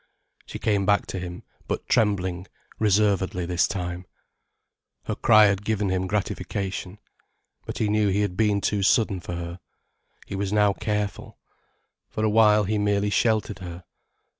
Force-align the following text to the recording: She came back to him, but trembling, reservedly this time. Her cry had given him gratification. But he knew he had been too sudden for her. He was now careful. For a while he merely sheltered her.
She 0.47 0.57
came 0.57 0.83
back 0.87 1.05
to 1.13 1.19
him, 1.19 1.43
but 1.67 1.87
trembling, 1.87 2.47
reservedly 2.79 3.45
this 3.45 3.67
time. 3.67 4.07
Her 5.03 5.13
cry 5.13 5.45
had 5.45 5.63
given 5.63 5.89
him 5.89 6.07
gratification. 6.07 6.97
But 7.67 7.77
he 7.77 7.87
knew 7.87 8.07
he 8.07 8.21
had 8.21 8.35
been 8.35 8.61
too 8.61 8.81
sudden 8.81 9.19
for 9.19 9.35
her. 9.35 9.59
He 10.25 10.35
was 10.35 10.51
now 10.51 10.73
careful. 10.73 11.37
For 12.09 12.23
a 12.23 12.31
while 12.31 12.63
he 12.63 12.79
merely 12.79 13.11
sheltered 13.11 13.59
her. 13.59 13.83